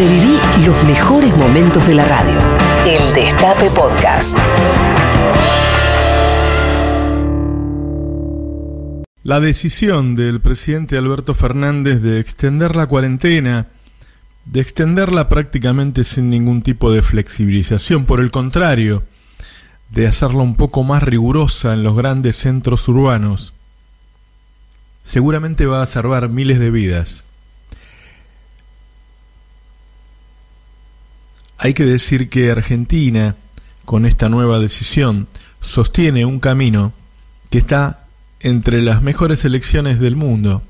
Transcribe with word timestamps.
Reviví 0.00 0.38
los 0.64 0.82
mejores 0.84 1.36
momentos 1.36 1.86
de 1.86 1.94
la 1.94 2.06
radio. 2.06 2.32
El 2.86 3.12
Destape 3.12 3.68
Podcast. 3.68 4.34
La 9.24 9.40
decisión 9.40 10.16
del 10.16 10.40
presidente 10.40 10.96
Alberto 10.96 11.34
Fernández 11.34 12.00
de 12.00 12.18
extender 12.18 12.76
la 12.76 12.86
cuarentena, 12.86 13.66
de 14.46 14.62
extenderla 14.62 15.28
prácticamente 15.28 16.04
sin 16.04 16.30
ningún 16.30 16.62
tipo 16.62 16.90
de 16.90 17.02
flexibilización, 17.02 18.06
por 18.06 18.20
el 18.20 18.30
contrario, 18.30 19.02
de 19.90 20.06
hacerla 20.06 20.40
un 20.40 20.56
poco 20.56 20.82
más 20.82 21.02
rigurosa 21.02 21.74
en 21.74 21.82
los 21.82 21.94
grandes 21.94 22.36
centros 22.36 22.88
urbanos, 22.88 23.52
seguramente 25.04 25.66
va 25.66 25.82
a 25.82 25.86
salvar 25.86 26.30
miles 26.30 26.58
de 26.58 26.70
vidas. 26.70 27.22
Hay 31.62 31.74
que 31.74 31.84
decir 31.84 32.30
que 32.30 32.50
Argentina, 32.50 33.36
con 33.84 34.06
esta 34.06 34.30
nueva 34.30 34.60
decisión, 34.60 35.28
sostiene 35.60 36.24
un 36.24 36.40
camino 36.40 36.94
que 37.50 37.58
está 37.58 38.06
entre 38.40 38.80
las 38.80 39.02
mejores 39.02 39.44
elecciones 39.44 40.00
del 40.00 40.16
mundo. 40.16 40.62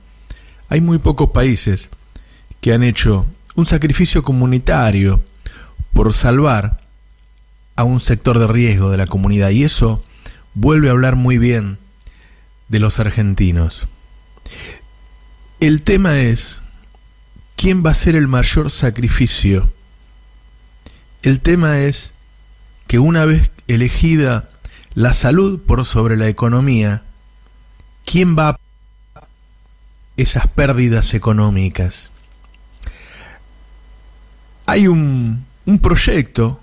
Hay 0.68 0.80
muy 0.80 0.98
pocos 0.98 1.30
países 1.30 1.90
que 2.60 2.72
han 2.72 2.82
hecho 2.82 3.24
un 3.54 3.66
sacrificio 3.66 4.24
comunitario 4.24 5.22
por 5.92 6.12
salvar 6.12 6.80
a 7.76 7.84
un 7.84 8.00
sector 8.00 8.40
de 8.40 8.48
riesgo 8.48 8.90
de 8.90 8.96
la 8.96 9.06
comunidad 9.06 9.50
y 9.50 9.62
eso 9.62 10.04
vuelve 10.54 10.88
a 10.88 10.90
hablar 10.90 11.14
muy 11.14 11.38
bien 11.38 11.78
de 12.66 12.80
los 12.80 12.98
argentinos. 12.98 13.86
El 15.60 15.82
tema 15.82 16.18
es 16.18 16.60
quién 17.54 17.86
va 17.86 17.92
a 17.92 17.94
ser 17.94 18.16
el 18.16 18.26
mayor 18.26 18.72
sacrificio 18.72 19.70
el 21.22 21.40
tema 21.40 21.80
es 21.80 22.14
que 22.86 22.98
una 22.98 23.24
vez 23.24 23.50
elegida 23.68 24.48
la 24.94 25.14
salud 25.14 25.60
por 25.60 25.84
sobre 25.84 26.16
la 26.16 26.28
economía, 26.28 27.02
¿quién 28.04 28.36
va 28.36 28.50
a 28.50 28.58
esas 30.16 30.48
pérdidas 30.48 31.14
económicas? 31.14 32.10
Hay 34.66 34.88
un, 34.88 35.44
un 35.66 35.78
proyecto 35.78 36.60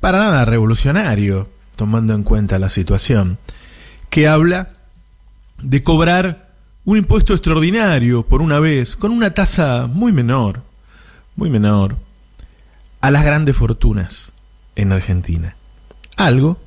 para 0.00 0.18
nada 0.18 0.44
revolucionario, 0.44 1.48
tomando 1.76 2.14
en 2.14 2.24
cuenta 2.24 2.58
la 2.58 2.68
situación, 2.68 3.38
que 4.10 4.28
habla 4.28 4.70
de 5.62 5.82
cobrar 5.82 6.50
un 6.84 6.98
impuesto 6.98 7.34
extraordinario 7.34 8.24
por 8.24 8.42
una 8.42 8.58
vez, 8.58 8.96
con 8.96 9.12
una 9.12 9.32
tasa 9.32 9.86
muy 9.86 10.12
menor, 10.12 10.62
muy 11.36 11.50
menor, 11.50 11.96
a 13.02 13.10
las 13.10 13.24
grandes 13.24 13.56
fortunas 13.56 14.32
en 14.76 14.92
Argentina. 14.92 15.56
Algo 16.16 16.58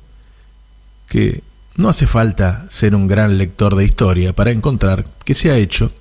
que 1.08 1.42
no 1.76 1.88
hace 1.88 2.06
falta 2.06 2.66
ser 2.70 2.94
un 2.94 3.08
gran 3.08 3.38
lector 3.38 3.74
de 3.74 3.84
historia 3.84 4.32
para 4.32 4.50
encontrar 4.50 5.06
que 5.24 5.34
se 5.34 5.50
ha 5.50 5.56
hecho 5.56 5.92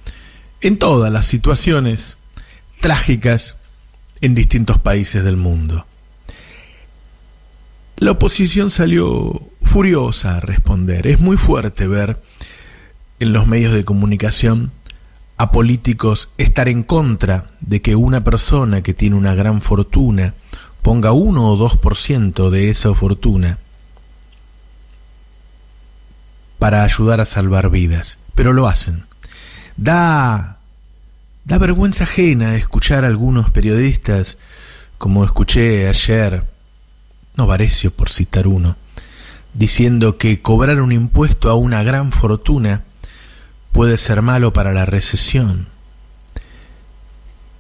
en 0.62 0.78
todas 0.78 1.12
las 1.12 1.26
situaciones 1.26 2.18
trágicas 2.82 3.56
en 4.22 4.36
distintos 4.36 4.78
países 4.78 5.24
del 5.24 5.38
mundo. 5.38 5.86
La 7.98 8.12
oposición 8.12 8.72
salió 8.72 9.42
furiosa 9.64 10.36
a 10.36 10.40
responder. 10.42 11.08
Es 11.08 11.20
muy 11.20 11.38
fuerte 11.38 11.88
ver 11.88 12.22
en 13.20 13.32
los 13.32 13.48
medios 13.48 13.74
de 13.74 13.86
comunicación 13.86 14.72
a 15.38 15.52
políticos 15.52 16.30
estar 16.38 16.68
en 16.68 16.84
contra 16.84 17.46
de 17.60 17.82
que 17.82 17.96
una 17.96 18.24
persona 18.24 18.82
que 18.82 18.94
tiene 18.94 19.16
una 19.16 19.36
gran 19.36 19.62
fortuna 19.62 20.34
ponga 20.82 21.12
uno 21.12 21.50
o 21.50 21.58
dos 21.58 21.78
por 21.78 21.98
ciento 21.98 22.52
de 22.52 22.70
esa 22.70 22.94
fortuna 22.94 23.58
para 26.60 26.84
ayudar 26.84 27.20
a 27.20 27.26
salvar 27.26 27.70
vidas, 27.70 28.18
pero 28.34 28.54
lo 28.54 28.68
hacen. 28.68 29.04
Da 29.76 30.56
da 31.46 31.60
vergüenza 31.60 32.06
ajena 32.06 32.56
escuchar 32.56 33.04
a 33.04 33.08
algunos 33.08 33.52
periodistas, 33.52 34.38
como 34.98 35.24
escuché 35.24 35.88
ayer, 35.88 36.44
Novarecio 37.36 37.92
por 37.92 38.10
citar 38.10 38.48
uno, 38.48 38.78
diciendo 39.54 40.18
que 40.18 40.42
cobrar 40.42 40.82
un 40.82 40.92
impuesto 40.92 41.50
a 41.50 41.56
una 41.56 41.84
gran 41.84 42.12
fortuna 42.12 42.82
puede 43.76 43.98
ser 43.98 44.22
malo 44.22 44.54
para 44.54 44.72
la 44.72 44.86
recesión. 44.86 45.68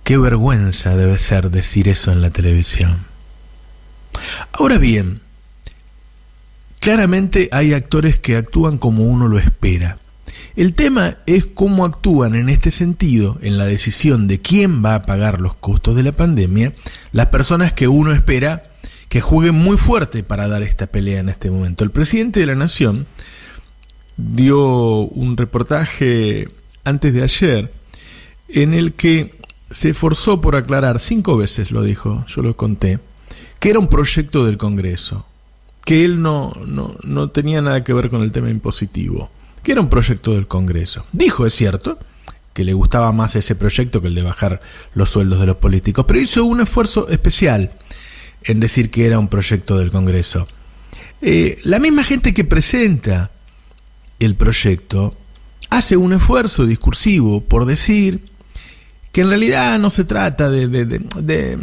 Qué 0.05 0.17
vergüenza 0.17 0.95
debe 0.95 1.19
ser 1.19 1.51
decir 1.51 1.89
eso 1.89 2.13
en 2.13 2.21
la 2.21 2.29
televisión. 2.29 2.99
Ahora 4.53 4.77
bien, 4.77 5.19
claramente 6.79 7.49
hay 7.51 7.73
actores 7.73 8.17
que 8.17 8.37
actúan 8.37 8.77
como 8.77 9.03
uno 9.03 9.27
lo 9.27 9.39
espera. 9.39 9.97
El 10.55 10.73
tema 10.73 11.17
es 11.25 11.47
cómo 11.47 11.83
actúan 11.83 12.35
en 12.35 12.47
este 12.47 12.71
sentido, 12.71 13.37
en 13.41 13.57
la 13.57 13.65
decisión 13.65 14.29
de 14.29 14.39
quién 14.39 14.85
va 14.85 14.95
a 14.95 15.01
pagar 15.01 15.41
los 15.41 15.57
costos 15.57 15.97
de 15.97 16.03
la 16.03 16.13
pandemia, 16.13 16.71
las 17.11 17.25
personas 17.25 17.73
que 17.73 17.89
uno 17.89 18.13
espera 18.13 18.63
que 19.09 19.19
jueguen 19.19 19.55
muy 19.55 19.77
fuerte 19.77 20.23
para 20.23 20.47
dar 20.47 20.63
esta 20.63 20.87
pelea 20.87 21.19
en 21.19 21.27
este 21.27 21.51
momento. 21.51 21.83
El 21.83 21.91
presidente 21.91 22.39
de 22.39 22.45
la 22.45 22.55
Nación 22.55 23.05
dio 24.17 24.59
un 24.99 25.37
reportaje 25.37 26.47
antes 26.83 27.13
de 27.13 27.23
ayer 27.23 27.71
en 28.47 28.73
el 28.73 28.93
que 28.93 29.35
se 29.71 29.89
esforzó 29.89 30.41
por 30.41 30.55
aclarar, 30.55 30.99
cinco 30.99 31.37
veces 31.37 31.71
lo 31.71 31.81
dijo, 31.81 32.23
yo 32.27 32.41
lo 32.41 32.55
conté, 32.55 32.99
que 33.59 33.69
era 33.69 33.79
un 33.79 33.87
proyecto 33.87 34.45
del 34.45 34.57
Congreso, 34.57 35.25
que 35.83 36.05
él 36.05 36.21
no, 36.21 36.53
no, 36.65 36.95
no 37.03 37.29
tenía 37.29 37.61
nada 37.61 37.83
que 37.83 37.93
ver 37.93 38.09
con 38.09 38.21
el 38.21 38.31
tema 38.31 38.49
impositivo, 38.49 39.29
que 39.63 39.71
era 39.71 39.81
un 39.81 39.89
proyecto 39.89 40.33
del 40.33 40.47
Congreso. 40.47 41.05
Dijo, 41.11 41.45
es 41.45 41.53
cierto, 41.53 41.97
que 42.53 42.63
le 42.63 42.73
gustaba 42.73 43.11
más 43.11 43.35
ese 43.35 43.55
proyecto 43.55 44.01
que 44.01 44.07
el 44.07 44.15
de 44.15 44.21
bajar 44.21 44.61
los 44.93 45.09
sueldos 45.09 45.39
de 45.39 45.47
los 45.47 45.57
políticos, 45.57 46.05
pero 46.07 46.21
hizo 46.21 46.45
un 46.45 46.61
esfuerzo 46.61 47.09
especial 47.09 47.71
en 48.43 48.59
decir 48.59 48.91
que 48.91 49.07
era 49.07 49.19
un 49.19 49.27
proyecto 49.27 49.77
del 49.77 49.91
Congreso. 49.91 50.47
Eh, 51.21 51.59
la 51.63 51.79
misma 51.79 52.03
gente 52.03 52.33
que 52.33 52.45
presenta 52.45 53.31
el 54.19 54.35
proyecto 54.35 55.15
hace 55.69 55.97
un 55.97 56.13
esfuerzo 56.13 56.65
discursivo 56.65 57.41
por 57.41 57.65
decir 57.65 58.21
que 59.11 59.21
en 59.21 59.29
realidad 59.29 59.79
no 59.79 59.89
se 59.89 60.03
trata 60.03 60.49
de, 60.49 60.67
de, 60.67 61.57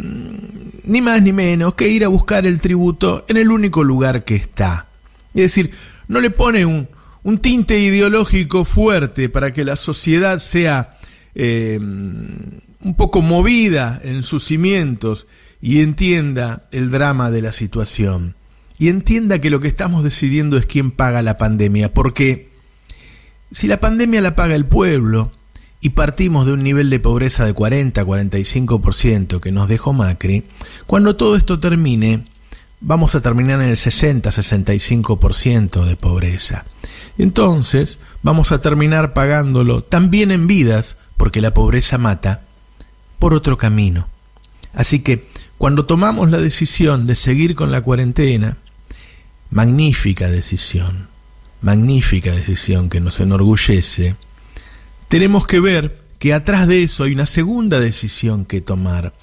ni 0.83 1.01
más 1.01 1.21
ni 1.21 1.31
menos 1.31 1.75
que 1.75 1.87
ir 1.87 2.03
a 2.03 2.07
buscar 2.07 2.45
el 2.45 2.59
tributo 2.59 3.25
en 3.27 3.37
el 3.37 3.51
único 3.51 3.83
lugar 3.83 4.25
que 4.25 4.35
está. 4.35 4.87
Es 5.35 5.43
decir, 5.43 5.71
no 6.07 6.19
le 6.19 6.31
pone 6.31 6.65
un, 6.65 6.87
un 7.23 7.37
tinte 7.37 7.79
ideológico 7.79 8.65
fuerte 8.65 9.29
para 9.29 9.53
que 9.53 9.65
la 9.65 9.75
sociedad 9.75 10.39
sea 10.39 10.97
eh, 11.35 11.77
un 11.79 12.95
poco 12.97 13.21
movida 13.21 14.01
en 14.03 14.23
sus 14.23 14.45
cimientos 14.45 15.27
y 15.61 15.81
entienda 15.81 16.63
el 16.71 16.91
drama 16.91 17.31
de 17.31 17.41
la 17.41 17.51
situación 17.51 18.35
y 18.83 18.89
entienda 18.89 19.39
que 19.39 19.49
lo 19.49 19.61
que 19.61 19.69
estamos 19.69 20.03
decidiendo 20.03 20.57
es 20.57 20.65
quién 20.65 20.91
paga 20.91 21.21
la 21.21 21.37
pandemia, 21.37 21.93
porque 21.93 22.49
si 23.49 23.67
la 23.67 23.79
pandemia 23.79 24.19
la 24.19 24.35
paga 24.35 24.55
el 24.55 24.65
pueblo 24.65 25.31
y 25.79 25.91
partimos 25.91 26.45
de 26.45 26.51
un 26.51 26.63
nivel 26.63 26.89
de 26.89 26.99
pobreza 26.99 27.45
de 27.45 27.55
40-45% 27.55 29.39
que 29.39 29.53
nos 29.53 29.69
dejó 29.69 29.93
Macri, 29.93 30.43
cuando 30.85 31.15
todo 31.15 31.37
esto 31.37 31.61
termine, 31.61 32.25
vamos 32.81 33.15
a 33.15 33.21
terminar 33.21 33.61
en 33.61 33.69
el 33.69 33.77
60-65% 33.77 35.85
de 35.85 35.95
pobreza. 35.95 36.65
Entonces, 37.17 37.99
vamos 38.21 38.51
a 38.51 38.59
terminar 38.59 39.13
pagándolo 39.13 39.83
también 39.83 40.29
en 40.29 40.45
vidas, 40.45 40.97
porque 41.15 41.39
la 41.39 41.53
pobreza 41.53 41.97
mata, 41.97 42.41
por 43.17 43.33
otro 43.33 43.57
camino. 43.57 44.09
Así 44.73 44.99
que, 44.99 45.29
cuando 45.57 45.85
tomamos 45.85 46.29
la 46.29 46.39
decisión 46.39 47.05
de 47.05 47.15
seguir 47.15 47.55
con 47.55 47.71
la 47.71 47.79
cuarentena, 47.79 48.57
magnífica 49.53 50.31
decisión, 50.31 51.07
magnífica 51.61 52.31
decisión 52.31 52.89
que 52.89 52.99
nos 52.99 53.19
enorgullece, 53.19 54.15
tenemos 55.09 55.45
que 55.45 55.59
ver 55.59 55.99
que 56.17 56.33
atrás 56.33 56.67
de 56.67 56.81
eso 56.81 57.03
hay 57.03 57.13
una 57.13 57.27
segunda 57.27 57.79
decisión 57.79 58.45
que 58.45 58.61
tomar, 58.61 59.13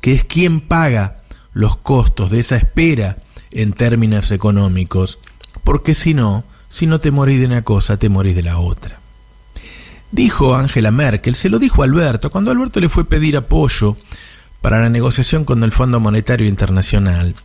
que 0.00 0.14
es 0.14 0.24
quién 0.24 0.60
paga 0.60 1.18
los 1.52 1.76
costos 1.76 2.32
de 2.32 2.40
esa 2.40 2.56
espera 2.56 3.18
en 3.52 3.72
términos 3.72 4.32
económicos, 4.32 5.20
porque 5.62 5.94
si 5.94 6.12
no, 6.12 6.42
si 6.68 6.86
no 6.86 6.98
te 6.98 7.12
morís 7.12 7.38
de 7.38 7.46
una 7.46 7.62
cosa, 7.62 7.98
te 7.98 8.08
morís 8.08 8.34
de 8.34 8.42
la 8.42 8.58
otra. 8.58 8.98
Dijo 10.10 10.56
Angela 10.56 10.90
Merkel, 10.90 11.36
se 11.36 11.50
lo 11.50 11.60
dijo 11.60 11.84
Alberto, 11.84 12.30
cuando 12.30 12.50
Alberto 12.50 12.80
le 12.80 12.88
fue 12.88 13.04
a 13.04 13.06
pedir 13.06 13.36
apoyo 13.36 13.96
para 14.60 14.80
la 14.80 14.88
negociación 14.88 15.44
con 15.44 15.62
el 15.62 15.70
Fondo 15.70 16.00
Monetario 16.00 16.48
Internacional. 16.48 17.36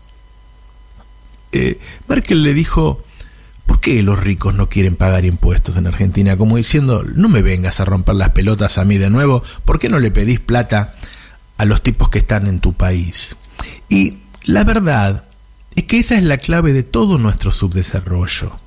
Eh, 1.53 1.79
Merkel 2.07 2.43
le 2.43 2.53
dijo, 2.53 3.03
¿por 3.65 3.79
qué 3.79 4.03
los 4.03 4.19
ricos 4.19 4.53
no 4.53 4.67
quieren 4.67 4.95
pagar 4.95 5.23
impuestos 5.23 5.77
en 5.77 5.87
Argentina? 5.87 6.35
Como 6.35 6.57
diciendo, 6.57 7.03
no 7.15 7.29
me 7.29 7.41
vengas 7.41 7.79
a 7.79 7.85
romper 7.85 8.15
las 8.15 8.31
pelotas 8.31 8.77
a 8.77 8.83
mí 8.83 8.97
de 8.97 9.09
nuevo, 9.09 9.43
¿por 9.63 9.79
qué 9.79 9.87
no 9.87 9.99
le 9.99 10.11
pedís 10.11 10.39
plata 10.39 10.95
a 11.57 11.65
los 11.65 11.81
tipos 11.81 12.09
que 12.09 12.19
están 12.19 12.47
en 12.47 12.59
tu 12.59 12.73
país. 12.73 13.35
Y 13.89 14.17
la 14.43 14.63
verdad 14.63 15.25
es 15.75 15.85
que 15.85 15.99
esa 15.99 16.15
es 16.15 16.23
la 16.23 16.37
clave 16.37 16.73
de 16.73 16.83
todo 16.83 17.17
nuestro 17.17 17.51
subdesarrollo. 17.51 18.59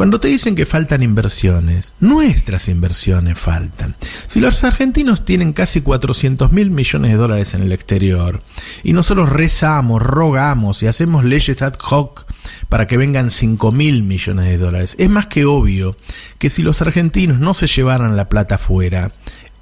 Cuando 0.00 0.18
te 0.18 0.28
dicen 0.28 0.54
que 0.56 0.64
faltan 0.64 1.02
inversiones, 1.02 1.92
nuestras 2.00 2.68
inversiones 2.68 3.38
faltan. 3.38 3.96
Si 4.28 4.40
los 4.40 4.64
argentinos 4.64 5.26
tienen 5.26 5.52
casi 5.52 5.82
400 5.82 6.52
mil 6.52 6.70
millones 6.70 7.10
de 7.10 7.18
dólares 7.18 7.52
en 7.52 7.60
el 7.60 7.70
exterior 7.70 8.42
y 8.82 8.94
nosotros 8.94 9.28
rezamos, 9.28 10.00
rogamos 10.00 10.82
y 10.82 10.86
hacemos 10.86 11.26
leyes 11.26 11.60
ad 11.60 11.74
hoc 11.74 12.24
para 12.70 12.86
que 12.86 12.96
vengan 12.96 13.30
5 13.30 13.72
mil 13.72 14.02
millones 14.02 14.46
de 14.46 14.56
dólares, 14.56 14.96
es 14.98 15.10
más 15.10 15.26
que 15.26 15.44
obvio 15.44 15.98
que 16.38 16.48
si 16.48 16.62
los 16.62 16.80
argentinos 16.80 17.38
no 17.38 17.52
se 17.52 17.66
llevaran 17.66 18.16
la 18.16 18.30
plata 18.30 18.54
afuera, 18.54 19.12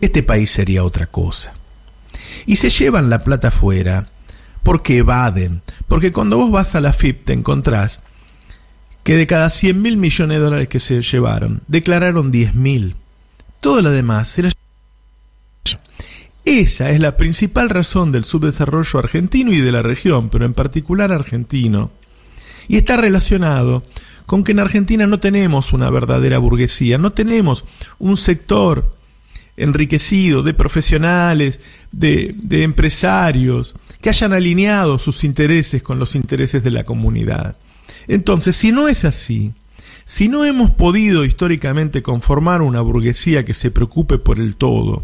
este 0.00 0.22
país 0.22 0.52
sería 0.52 0.84
otra 0.84 1.08
cosa. 1.08 1.52
Y 2.46 2.54
se 2.54 2.70
llevan 2.70 3.10
la 3.10 3.24
plata 3.24 3.48
afuera 3.48 4.06
porque 4.62 4.98
evaden, 4.98 5.62
porque 5.88 6.12
cuando 6.12 6.36
vos 6.36 6.52
vas 6.52 6.76
a 6.76 6.80
la 6.80 6.92
FIP 6.92 7.24
te 7.24 7.32
encontrás 7.32 8.02
que 9.08 9.16
de 9.16 9.26
cada 9.26 9.48
100 9.48 9.80
mil 9.80 9.96
millones 9.96 10.36
de 10.36 10.44
dólares 10.44 10.68
que 10.68 10.80
se 10.80 11.00
llevaron, 11.00 11.62
declararon 11.66 12.30
10 12.30 12.54
mil. 12.54 12.94
Todo 13.58 13.80
lo 13.80 13.90
demás 13.90 14.38
era... 14.38 14.50
Esa 16.44 16.90
es 16.90 17.00
la 17.00 17.16
principal 17.16 17.70
razón 17.70 18.12
del 18.12 18.26
subdesarrollo 18.26 18.98
argentino 18.98 19.50
y 19.54 19.62
de 19.62 19.72
la 19.72 19.80
región, 19.80 20.28
pero 20.28 20.44
en 20.44 20.52
particular 20.52 21.10
argentino. 21.10 21.90
Y 22.68 22.76
está 22.76 22.98
relacionado 22.98 23.82
con 24.26 24.44
que 24.44 24.52
en 24.52 24.58
Argentina 24.58 25.06
no 25.06 25.20
tenemos 25.20 25.72
una 25.72 25.88
verdadera 25.88 26.36
burguesía, 26.36 26.98
no 26.98 27.12
tenemos 27.12 27.64
un 27.98 28.18
sector 28.18 28.94
enriquecido 29.56 30.42
de 30.42 30.52
profesionales, 30.52 31.60
de, 31.92 32.34
de 32.36 32.62
empresarios, 32.62 33.74
que 34.02 34.10
hayan 34.10 34.34
alineado 34.34 34.98
sus 34.98 35.24
intereses 35.24 35.82
con 35.82 35.98
los 35.98 36.14
intereses 36.14 36.62
de 36.62 36.72
la 36.72 36.84
comunidad. 36.84 37.56
Entonces, 38.06 38.56
si 38.56 38.72
no 38.72 38.88
es 38.88 39.04
así, 39.04 39.52
si 40.04 40.28
no 40.28 40.44
hemos 40.44 40.70
podido 40.70 41.24
históricamente 41.24 42.02
conformar 42.02 42.62
una 42.62 42.80
burguesía 42.80 43.44
que 43.44 43.54
se 43.54 43.70
preocupe 43.70 44.18
por 44.18 44.38
el 44.38 44.56
todo, 44.56 45.02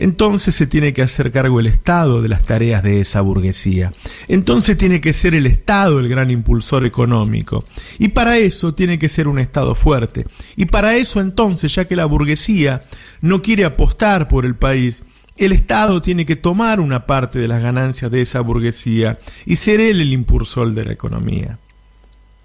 entonces 0.00 0.54
se 0.54 0.66
tiene 0.66 0.94
que 0.94 1.02
hacer 1.02 1.30
cargo 1.30 1.60
el 1.60 1.66
Estado 1.66 2.22
de 2.22 2.30
las 2.30 2.46
tareas 2.46 2.82
de 2.82 3.02
esa 3.02 3.20
burguesía. 3.20 3.92
Entonces 4.28 4.78
tiene 4.78 5.02
que 5.02 5.12
ser 5.12 5.34
el 5.34 5.44
Estado 5.44 6.00
el 6.00 6.08
gran 6.08 6.30
impulsor 6.30 6.86
económico. 6.86 7.66
Y 7.98 8.08
para 8.08 8.38
eso 8.38 8.72
tiene 8.72 8.98
que 8.98 9.10
ser 9.10 9.28
un 9.28 9.38
Estado 9.38 9.74
fuerte. 9.74 10.24
Y 10.56 10.64
para 10.64 10.96
eso 10.96 11.20
entonces, 11.20 11.74
ya 11.74 11.84
que 11.84 11.96
la 11.96 12.06
burguesía 12.06 12.84
no 13.20 13.42
quiere 13.42 13.66
apostar 13.66 14.26
por 14.26 14.46
el 14.46 14.54
país, 14.54 15.02
el 15.36 15.52
Estado 15.52 16.00
tiene 16.00 16.24
que 16.24 16.36
tomar 16.36 16.80
una 16.80 17.04
parte 17.04 17.38
de 17.38 17.48
las 17.48 17.62
ganancias 17.62 18.10
de 18.10 18.22
esa 18.22 18.40
burguesía 18.40 19.18
y 19.44 19.56
ser 19.56 19.80
él 19.80 20.00
el 20.00 20.14
impulsor 20.14 20.72
de 20.72 20.84
la 20.86 20.92
economía. 20.94 21.58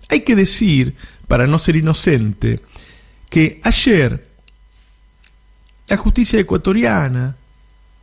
Hay 0.09 0.21
que 0.21 0.35
decir, 0.35 0.95
para 1.27 1.47
no 1.47 1.59
ser 1.59 1.75
inocente, 1.75 2.61
que 3.29 3.59
ayer 3.63 4.27
la 5.87 5.97
justicia 5.97 6.39
ecuatoriana, 6.39 7.35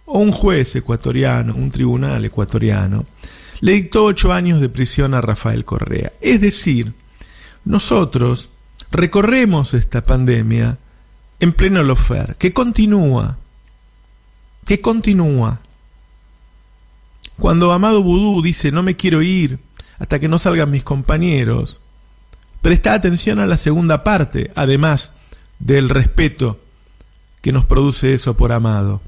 o 0.06 0.18
un 0.18 0.32
juez 0.32 0.76
ecuatoriano, 0.76 1.54
un 1.54 1.70
tribunal 1.70 2.24
ecuatoriano, 2.24 3.06
le 3.60 3.72
dictó 3.72 4.04
ocho 4.04 4.32
años 4.32 4.60
de 4.60 4.68
prisión 4.68 5.14
a 5.14 5.20
Rafael 5.20 5.64
Correa. 5.64 6.12
Es 6.20 6.40
decir, 6.40 6.92
nosotros 7.64 8.48
recorremos 8.90 9.74
esta 9.74 10.02
pandemia 10.02 10.78
en 11.40 11.52
pleno 11.52 11.82
lofer, 11.82 12.36
que 12.36 12.52
continúa, 12.52 13.38
que 14.66 14.80
continúa. 14.80 15.60
Cuando 17.38 17.72
Amado 17.72 18.02
Vudú 18.02 18.42
dice 18.42 18.70
no 18.70 18.82
me 18.82 18.96
quiero 18.96 19.22
ir 19.22 19.58
hasta 19.98 20.20
que 20.20 20.28
no 20.28 20.38
salgan 20.38 20.70
mis 20.70 20.84
compañeros, 20.84 21.80
Presta 22.62 22.94
atención 22.94 23.40
a 23.40 23.46
la 23.46 23.56
segunda 23.56 24.04
parte, 24.04 24.52
además 24.54 25.12
del 25.58 25.88
respeto 25.88 26.60
que 27.40 27.52
nos 27.52 27.66
produce 27.66 28.14
eso 28.14 28.36
por 28.36 28.52
amado. 28.52 29.02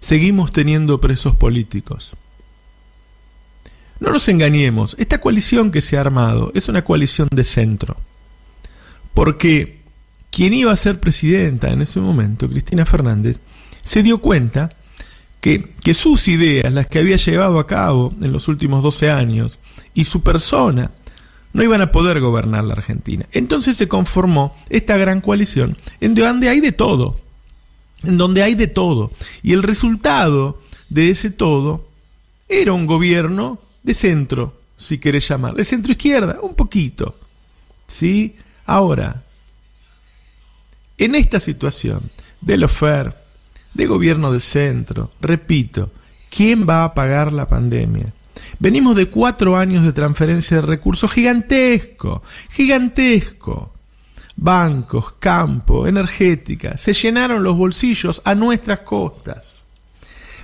Seguimos 0.00 0.52
teniendo 0.52 1.00
presos 1.00 1.34
políticos. 1.34 2.12
No 3.98 4.10
nos 4.10 4.28
engañemos, 4.28 4.94
esta 4.98 5.20
coalición 5.20 5.70
que 5.70 5.80
se 5.80 5.96
ha 5.96 6.00
armado 6.00 6.52
es 6.54 6.68
una 6.68 6.84
coalición 6.84 7.28
de 7.30 7.44
centro. 7.44 7.96
Porque 9.14 9.80
quien 10.30 10.52
iba 10.54 10.72
a 10.72 10.76
ser 10.76 10.98
presidenta 10.98 11.70
en 11.70 11.82
ese 11.82 12.00
momento, 12.00 12.48
Cristina 12.48 12.84
Fernández, 12.84 13.40
se 13.82 14.02
dio 14.02 14.18
cuenta 14.18 14.72
que, 15.40 15.94
sus 15.94 16.28
ideas, 16.28 16.72
las 16.72 16.86
que 16.86 16.98
había 16.98 17.16
llevado 17.16 17.58
a 17.58 17.66
cabo 17.66 18.14
en 18.20 18.32
los 18.32 18.48
últimos 18.48 18.82
12 18.82 19.10
años, 19.10 19.58
y 19.94 20.04
su 20.04 20.22
persona, 20.22 20.90
no 21.52 21.62
iban 21.62 21.82
a 21.82 21.92
poder 21.92 22.20
gobernar 22.20 22.64
la 22.64 22.74
Argentina. 22.74 23.26
Entonces 23.32 23.76
se 23.76 23.88
conformó 23.88 24.56
esta 24.70 24.96
gran 24.96 25.20
coalición 25.20 25.76
en 26.00 26.14
donde 26.14 26.48
hay 26.48 26.60
de 26.60 26.72
todo, 26.72 27.20
en 28.02 28.16
donde 28.18 28.42
hay 28.42 28.54
de 28.54 28.66
todo. 28.66 29.12
Y 29.42 29.52
el 29.52 29.62
resultado 29.62 30.60
de 30.88 31.10
ese 31.10 31.30
todo 31.30 31.86
era 32.48 32.72
un 32.72 32.86
gobierno 32.86 33.58
de 33.82 33.94
centro, 33.94 34.54
si 34.76 34.98
querés 34.98 35.28
llamar, 35.28 35.54
de 35.54 35.64
centro 35.64 35.92
izquierda, 35.92 36.38
un 36.42 36.54
poquito. 36.54 37.16
¿Sí? 37.86 38.36
Ahora, 38.64 39.22
en 40.98 41.14
esta 41.14 41.40
situación 41.40 42.10
de 42.40 42.56
lofer, 42.56 43.16
de 43.74 43.86
gobierno 43.86 44.32
de 44.32 44.40
centro, 44.40 45.10
repito, 45.20 45.90
¿quién 46.30 46.68
va 46.68 46.84
a 46.84 46.94
pagar 46.94 47.32
la 47.32 47.48
pandemia? 47.48 48.12
Venimos 48.58 48.96
de 48.96 49.08
cuatro 49.08 49.56
años 49.56 49.84
de 49.84 49.92
transferencia 49.92 50.58
de 50.58 50.66
recursos 50.66 51.10
gigantesco, 51.12 52.22
gigantesco. 52.50 53.72
Bancos, 54.34 55.12
campo, 55.18 55.86
energética, 55.86 56.78
se 56.78 56.94
llenaron 56.94 57.42
los 57.42 57.56
bolsillos 57.56 58.22
a 58.24 58.34
nuestras 58.34 58.80
costas. 58.80 59.62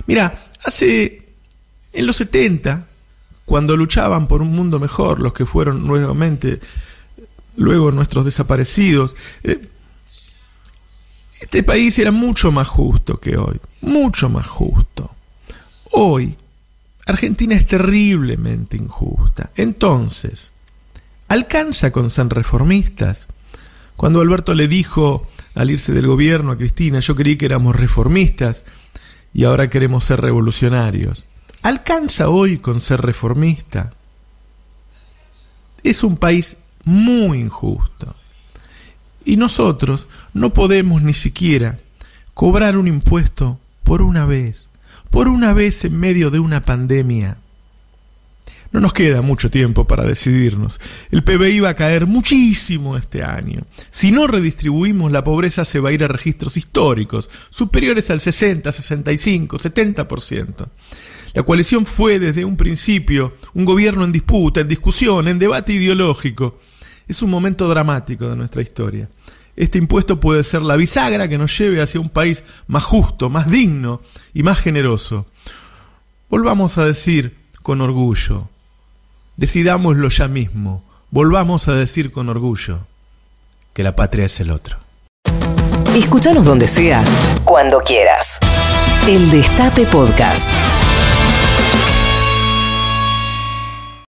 Mira, 0.05 0.45
hace 0.63 1.27
en 1.91 2.05
los 2.05 2.17
70, 2.17 2.85
cuando 3.45 3.75
luchaban 3.75 4.27
por 4.27 4.41
un 4.41 4.55
mundo 4.55 4.79
mejor, 4.79 5.19
los 5.19 5.33
que 5.33 5.45
fueron 5.45 5.87
nuevamente 5.87 6.59
luego 7.57 7.91
nuestros 7.91 8.25
desaparecidos, 8.25 9.15
eh, 9.43 9.67
este 11.39 11.63
país 11.63 11.97
era 11.97 12.11
mucho 12.11 12.51
más 12.51 12.67
justo 12.67 13.19
que 13.19 13.37
hoy, 13.37 13.59
mucho 13.81 14.29
más 14.29 14.45
justo. 14.45 15.11
Hoy 15.91 16.35
Argentina 17.09 17.55
es 17.55 17.65
terriblemente 17.65 18.77
injusta. 18.77 19.49
Entonces, 19.55 20.51
¿alcanza 21.27 21.91
con 21.91 22.11
ser 22.11 22.27
reformistas? 22.27 23.25
Cuando 23.95 24.21
Alberto 24.21 24.53
le 24.53 24.67
dijo 24.67 25.27
al 25.55 25.71
irse 25.71 25.91
del 25.91 26.05
gobierno 26.05 26.51
a 26.51 26.57
Cristina, 26.57 26.99
yo 26.99 27.15
creí 27.15 27.35
que 27.35 27.47
éramos 27.47 27.75
reformistas 27.75 28.63
y 29.33 29.45
ahora 29.45 29.71
queremos 29.71 30.03
ser 30.05 30.21
revolucionarios. 30.21 31.25
¿Alcanza 31.63 32.29
hoy 32.29 32.59
con 32.59 32.79
ser 32.79 33.01
reformista? 33.01 33.91
Es 35.81 36.03
un 36.03 36.15
país 36.15 36.57
muy 36.83 37.39
injusto. 37.39 38.15
Y 39.25 39.35
nosotros 39.37 40.05
no 40.35 40.53
podemos 40.53 41.01
ni 41.01 41.15
siquiera 41.15 41.79
cobrar 42.35 42.77
un 42.77 42.87
impuesto 42.87 43.57
por 43.83 44.03
una 44.03 44.27
vez 44.27 44.68
por 45.09 45.27
una 45.27 45.53
vez 45.53 45.85
en 45.85 45.99
medio 45.99 46.29
de 46.31 46.39
una 46.39 46.61
pandemia. 46.61 47.37
No 48.71 48.79
nos 48.79 48.93
queda 48.93 49.23
mucho 49.23 49.49
tiempo 49.49 49.85
para 49.85 50.03
decidirnos. 50.03 50.79
El 51.09 51.23
PBI 51.23 51.59
va 51.59 51.69
a 51.69 51.75
caer 51.75 52.05
muchísimo 52.05 52.97
este 52.97 53.23
año. 53.23 53.61
Si 53.89 54.11
no 54.11 54.27
redistribuimos, 54.27 55.11
la 55.11 55.23
pobreza 55.23 55.65
se 55.65 55.79
va 55.79 55.89
a 55.89 55.91
ir 55.91 56.03
a 56.03 56.07
registros 56.07 56.55
históricos, 56.55 57.29
superiores 57.49 58.11
al 58.11 58.21
60, 58.21 58.71
65, 58.71 59.57
70%. 59.57 60.67
La 61.33 61.43
coalición 61.43 61.87
fue 61.87 62.19
desde 62.19 62.45
un 62.45 62.57
principio 62.57 63.33
un 63.55 63.65
gobierno 63.65 64.03
en 64.05 64.11
disputa, 64.11 64.61
en 64.61 64.67
discusión, 64.67 65.27
en 65.27 65.39
debate 65.39 65.73
ideológico. 65.73 66.59
Es 67.07 67.23
un 67.23 67.31
momento 67.31 67.67
dramático 67.67 68.29
de 68.29 68.35
nuestra 68.35 68.61
historia. 68.61 69.09
Este 69.59 69.77
impuesto 69.77 70.21
puede 70.21 70.43
ser 70.43 70.61
la 70.61 70.77
bisagra 70.77 71.27
que 71.27 71.37
nos 71.37 71.55
lleve 71.57 71.81
hacia 71.81 71.99
un 71.99 72.07
país 72.07 72.45
más 72.67 72.85
justo, 72.85 73.29
más 73.29 73.51
digno 73.51 74.01
y 74.33 74.41
más 74.41 74.57
generoso. 74.57 75.25
Volvamos 76.29 76.77
a 76.77 76.85
decir 76.85 77.35
con 77.61 77.81
orgullo, 77.81 78.47
decidámoslo 79.35 80.07
ya 80.07 80.29
mismo, 80.29 80.85
volvamos 81.11 81.67
a 81.67 81.73
decir 81.73 82.13
con 82.13 82.29
orgullo 82.29 82.87
que 83.73 83.83
la 83.83 83.97
patria 83.97 84.27
es 84.27 84.39
el 84.39 84.51
otro. 84.51 84.77
Escúchanos 85.93 86.45
donde 86.45 86.69
sea, 86.69 87.03
cuando 87.43 87.81
quieras. 87.81 88.39
El 89.09 89.29
Destape 89.29 89.85
Podcast. 89.87 90.49